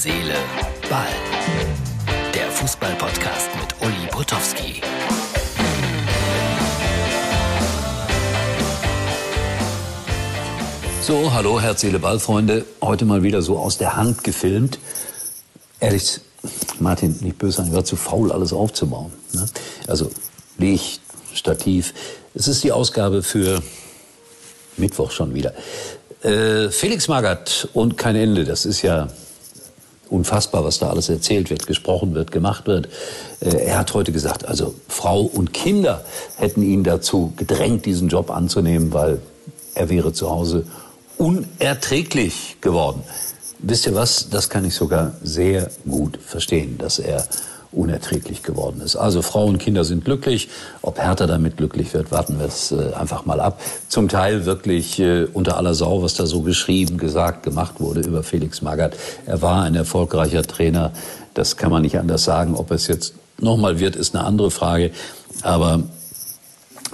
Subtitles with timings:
[0.00, 0.36] Seele,
[0.88, 1.08] Ball.
[2.32, 4.80] Der Fußball-Podcast mit Uli Potowski.
[11.02, 12.64] So, hallo, Herz, Seele, Ball, Freunde.
[12.80, 14.78] Heute mal wieder so aus der Hand gefilmt.
[15.80, 16.20] Ehrlich,
[16.78, 19.12] Martin, nicht böse sein, ich war zu faul, alles aufzubauen.
[19.32, 19.46] Ne?
[19.88, 20.12] Also
[20.58, 21.00] Licht,
[21.34, 21.92] Stativ.
[22.34, 23.60] Es ist die Ausgabe für
[24.76, 25.54] Mittwoch schon wieder.
[26.22, 29.08] Äh, Felix Magath und kein Ende, das ist ja
[30.10, 32.88] unfassbar, was da alles erzählt wird, gesprochen wird, gemacht wird.
[33.40, 36.04] Äh, er hat heute gesagt, also Frau und Kinder
[36.36, 39.20] hätten ihn dazu gedrängt, diesen Job anzunehmen, weil
[39.74, 40.64] er wäre zu Hause
[41.16, 43.02] unerträglich geworden.
[43.60, 44.30] Wisst ihr was?
[44.30, 47.26] Das kann ich sogar sehr gut verstehen, dass er
[47.72, 48.96] unerträglich geworden ist.
[48.96, 50.48] Also Frauen und Kinder sind glücklich.
[50.82, 53.60] Ob Hertha damit glücklich wird, warten wir es äh, einfach mal ab.
[53.88, 58.22] Zum Teil wirklich äh, unter aller Sau, was da so geschrieben, gesagt, gemacht wurde über
[58.22, 58.96] Felix Magath.
[59.26, 60.92] Er war ein erfolgreicher Trainer.
[61.34, 62.54] Das kann man nicht anders sagen.
[62.54, 64.90] Ob es jetzt nochmal wird, ist eine andere Frage.
[65.42, 65.82] Aber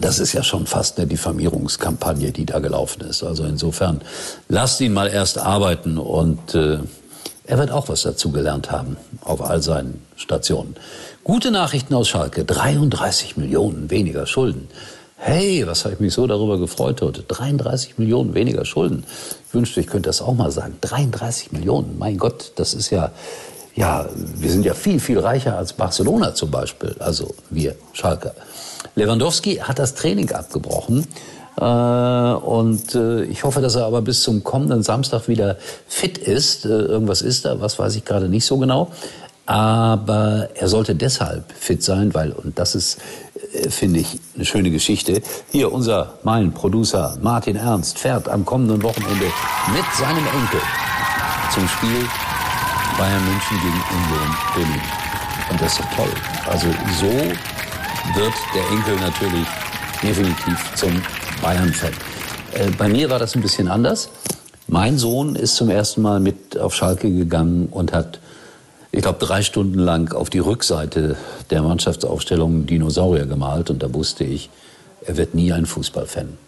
[0.00, 3.22] das ist ja schon fast eine Diffamierungskampagne, die da gelaufen ist.
[3.22, 4.00] Also insofern,
[4.48, 6.78] lasst ihn mal erst arbeiten und äh,
[7.44, 10.76] er wird auch was dazu gelernt haben auf all seinen Stationen.
[11.24, 12.44] Gute Nachrichten aus Schalke.
[12.44, 14.68] 33 Millionen weniger Schulden.
[15.16, 17.22] Hey, was habe ich mich so darüber gefreut heute.
[17.22, 19.04] 33 Millionen weniger Schulden.
[19.46, 20.76] Ich wünschte, ich könnte das auch mal sagen.
[20.80, 21.96] 33 Millionen.
[21.98, 23.12] Mein Gott, das ist ja,
[23.74, 26.96] ja, wir sind ja viel, viel reicher als Barcelona zum Beispiel.
[26.98, 28.34] Also wir Schalker.
[28.96, 31.06] Lewandowski hat das Training abgebrochen
[31.56, 36.64] und äh, ich hoffe, dass er aber bis zum kommenden Samstag wieder fit ist.
[36.64, 38.90] Äh, irgendwas ist da, was weiß ich gerade nicht so genau.
[39.44, 43.00] Aber er sollte deshalb fit sein, weil, und das ist,
[43.68, 45.20] finde ich, eine schöne Geschichte.
[45.50, 49.26] Hier, unser, mein Producer Martin Ernst fährt am kommenden Wochenende
[49.74, 50.60] mit seinem Enkel
[51.52, 52.06] zum Spiel
[52.96, 54.82] Bayern München gegen Union Berlin.
[55.50, 56.08] Und das ist toll.
[56.48, 56.68] Also
[57.00, 59.46] so wird der Enkel natürlich
[60.02, 61.02] definitiv zum
[61.42, 61.92] Bayern-Fan.
[62.54, 64.08] Äh, bei mir war das ein bisschen anders.
[64.68, 68.20] Mein Sohn ist zum ersten Mal mit auf Schalke gegangen und hat,
[68.92, 71.16] ich glaube, drei Stunden lang auf die Rückseite
[71.50, 73.70] der Mannschaftsaufstellung Dinosaurier gemalt.
[73.70, 74.48] Und da wusste ich,
[75.04, 76.38] er wird nie ein Fußballfan.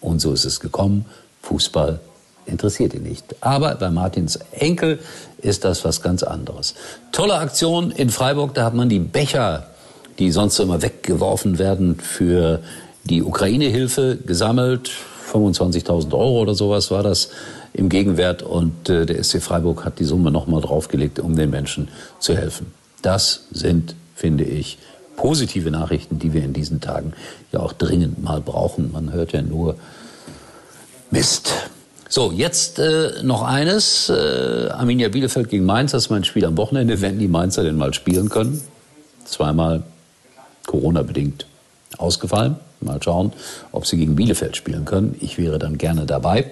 [0.00, 1.06] Und so ist es gekommen.
[1.42, 2.00] Fußball
[2.44, 3.24] interessiert ihn nicht.
[3.40, 4.98] Aber bei Martins Enkel
[5.38, 6.74] ist das was ganz anderes.
[7.10, 9.68] Tolle Aktion in Freiburg, da hat man die Becher,
[10.18, 12.60] die sonst immer weggeworfen werden, für
[13.04, 14.90] die Ukraine-Hilfe gesammelt.
[15.32, 17.30] 25.000 Euro oder sowas war das
[17.72, 18.42] im Gegenwert.
[18.42, 22.72] Und äh, der SC Freiburg hat die Summe nochmal draufgelegt, um den Menschen zu helfen.
[23.00, 24.78] Das sind, finde ich,
[25.16, 27.12] positive Nachrichten, die wir in diesen Tagen
[27.50, 28.92] ja auch dringend mal brauchen.
[28.92, 29.76] Man hört ja nur
[31.10, 31.52] Mist.
[32.08, 34.10] So, jetzt äh, noch eines.
[34.10, 37.00] Äh, Arminia Bielefeld gegen Mainz, das ist mein Spiel am Wochenende.
[37.00, 38.60] Werden die Mainzer denn mal spielen können?
[39.24, 39.82] Zweimal
[40.66, 41.46] Corona-bedingt
[41.96, 42.56] ausgefallen.
[42.82, 43.32] Mal schauen,
[43.72, 45.16] ob sie gegen Bielefeld spielen können.
[45.20, 46.50] Ich wäre dann gerne dabei.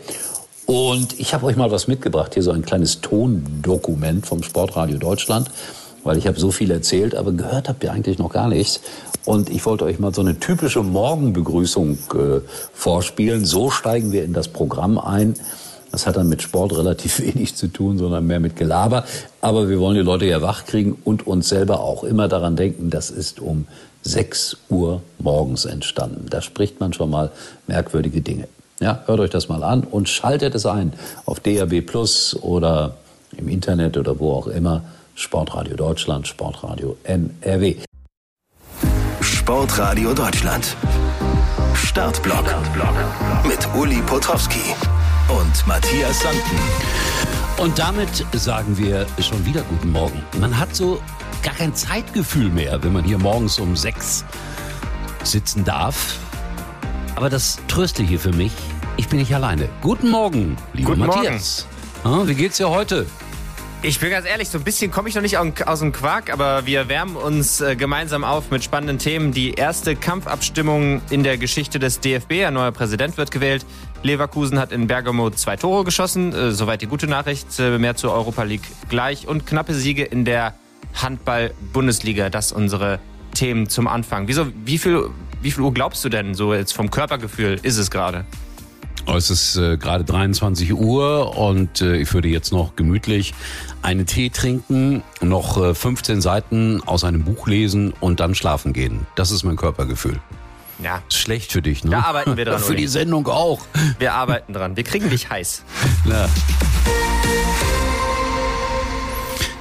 [0.66, 5.50] Und ich habe euch mal was mitgebracht, hier so ein kleines Tondokument vom Sportradio Deutschland,
[6.04, 8.80] weil ich habe so viel erzählt, aber gehört habt ihr eigentlich noch gar nichts.
[9.24, 12.40] Und ich wollte euch mal so eine typische Morgenbegrüßung äh,
[12.72, 13.44] vorspielen.
[13.44, 15.34] So steigen wir in das Programm ein.
[15.90, 19.04] Das hat dann mit Sport relativ wenig zu tun, sondern mehr mit Gelaber.
[19.40, 22.90] Aber wir wollen die Leute ja wach kriegen und uns selber auch immer daran denken,
[22.90, 23.66] das ist um
[24.02, 26.26] 6 Uhr morgens entstanden.
[26.30, 27.30] Da spricht man schon mal
[27.66, 28.48] merkwürdige Dinge.
[28.80, 30.94] Ja, hört euch das mal an und schaltet es ein
[31.26, 32.96] auf DAB Plus oder
[33.36, 34.82] im Internet oder wo auch immer.
[35.14, 37.76] Sportradio Deutschland, Sportradio NRW.
[39.20, 40.76] Sportradio Deutschland.
[41.74, 42.44] Startblock.
[43.46, 44.74] Mit Uli Potowski
[45.28, 46.56] und Matthias Santen.
[47.58, 50.22] Und damit sagen wir schon wieder guten Morgen.
[50.40, 51.00] Man hat so
[51.42, 54.24] gar kein Zeitgefühl mehr, wenn man hier morgens um sechs
[55.22, 56.18] sitzen darf.
[57.16, 58.52] Aber das Tröstliche für mich,
[58.96, 59.68] ich bin nicht alleine.
[59.80, 61.66] Guten Morgen, lieber Guten Matthias.
[62.04, 63.06] Ah, wie geht's dir heute?
[63.82, 66.66] Ich bin ganz ehrlich, so ein bisschen komme ich noch nicht aus dem Quark, aber
[66.66, 69.32] wir wärmen uns äh, gemeinsam auf mit spannenden Themen.
[69.32, 72.44] Die erste Kampfabstimmung in der Geschichte des DFB.
[72.44, 73.64] Ein neuer Präsident wird gewählt.
[74.02, 76.34] Leverkusen hat in Bergamo zwei Tore geschossen.
[76.34, 77.58] Äh, soweit die gute Nachricht.
[77.58, 79.26] Äh, mehr zur Europa League gleich.
[79.26, 80.52] Und knappe Siege in der
[80.94, 82.30] Handball-Bundesliga.
[82.30, 82.98] Das unsere
[83.34, 84.28] Themen zum Anfang.
[84.28, 85.10] Wieso, wie viel,
[85.42, 88.24] wie viel Uhr glaubst du denn so jetzt vom Körpergefühl ist es gerade?
[89.06, 93.34] Oh, es ist äh, gerade 23 Uhr und äh, ich würde jetzt noch gemütlich
[93.82, 99.06] einen Tee trinken, noch äh, 15 Seiten aus einem Buch lesen und dann schlafen gehen.
[99.16, 100.20] Das ist mein Körpergefühl.
[100.82, 101.02] Ja.
[101.08, 101.90] Ist schlecht für dich, ne?
[101.90, 102.58] Da arbeiten wir dran.
[102.62, 103.60] Für die Sendung auch.
[103.98, 104.76] Wir arbeiten dran.
[104.76, 105.64] Wir kriegen dich heiß.
[106.04, 106.28] Na.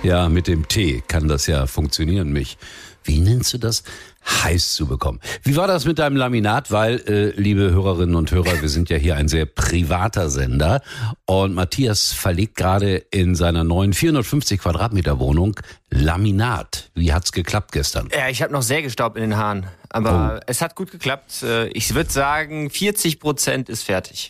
[0.02, 2.58] Ja, mit dem Tee kann das ja funktionieren, mich.
[3.04, 3.84] Wie nennst du das?
[4.30, 5.20] Heiß zu bekommen.
[5.44, 6.72] Wie war das mit deinem Laminat?
[6.72, 10.82] Weil, äh, liebe Hörerinnen und Hörer, wir sind ja hier ein sehr privater Sender
[11.26, 15.60] und Matthias verlegt gerade in seiner neuen 450 Quadratmeter Wohnung
[15.90, 16.92] Laminat.
[16.94, 18.10] Wie hat's geklappt gestern?
[18.16, 20.44] Ja, ich habe noch sehr gestaubt in den Haaren, aber oh.
[20.46, 21.44] es hat gut geklappt.
[21.44, 24.30] Äh, ich würde sagen, 40 Prozent ist fertig.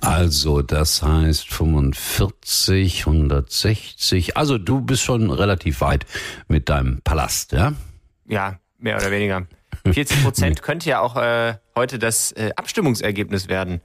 [0.00, 4.36] Also, das heißt 45, 160.
[4.36, 6.06] Also, du bist schon relativ weit
[6.48, 7.74] mit deinem Palast, ja?
[8.26, 9.46] Ja, mehr oder weniger.
[9.92, 13.80] 40 Prozent könnte ja auch äh, heute das äh, Abstimmungsergebnis werden.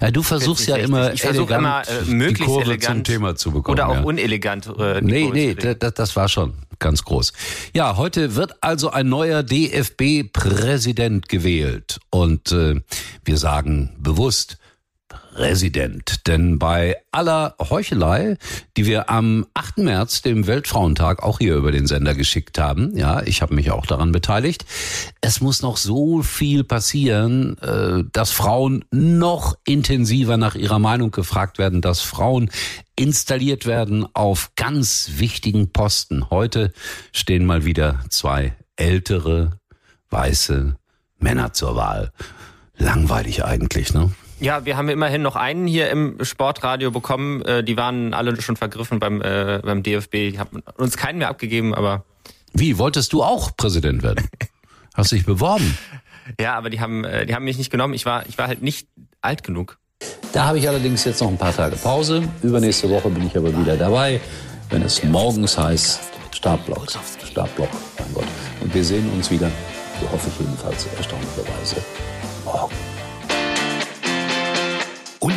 [0.00, 3.50] Ja, du versuchst 40, ja immer, ich versuche immer äh, möglichst elegant zum Thema zu
[3.50, 3.78] bekommen.
[3.78, 4.02] Oder auch ja.
[4.02, 4.70] unelegant.
[4.78, 7.32] Äh, nee, nee, das, das war schon ganz groß.
[7.74, 12.00] Ja, heute wird also ein neuer DFB-Präsident gewählt.
[12.10, 12.80] Und äh,
[13.24, 14.58] wir sagen bewusst,
[15.34, 16.26] Präsident.
[16.26, 18.36] Denn bei aller Heuchelei,
[18.76, 19.78] die wir am 8.
[19.78, 23.86] März, dem Weltfrauentag, auch hier über den Sender geschickt haben, ja, ich habe mich auch
[23.86, 24.64] daran beteiligt,
[25.20, 31.58] es muss noch so viel passieren, äh, dass Frauen noch intensiver nach ihrer Meinung gefragt
[31.58, 32.50] werden, dass Frauen
[32.96, 36.30] installiert werden auf ganz wichtigen Posten.
[36.30, 36.72] Heute
[37.12, 39.58] stehen mal wieder zwei ältere,
[40.10, 40.76] weiße
[41.18, 42.12] Männer zur Wahl.
[42.76, 44.10] Langweilig eigentlich, ne?
[44.42, 47.42] Ja, wir haben immerhin noch einen hier im Sportradio bekommen.
[47.42, 50.32] Äh, die waren alle schon vergriffen beim, äh, beim DFB.
[50.32, 52.04] Die haben uns keinen mehr abgegeben, aber.
[52.52, 54.28] Wie, wolltest du auch Präsident werden?
[54.94, 55.78] Hast dich beworben?
[56.40, 57.94] Ja, aber die haben, äh, die haben mich nicht genommen.
[57.94, 58.88] Ich war, ich war halt nicht
[59.20, 59.78] alt genug.
[60.32, 62.28] Da habe ich allerdings jetzt noch ein paar Tage Pause.
[62.42, 64.20] Übernächste Woche bin ich aber wieder dabei,
[64.70, 66.00] wenn es morgens heißt
[66.32, 66.88] Startblock.
[67.30, 68.26] Startblock, mein Gott.
[68.60, 69.52] Und wir sehen uns wieder,
[70.00, 71.76] so hoffe ich jedenfalls erstaunlicherweise,
[72.44, 72.91] morgen.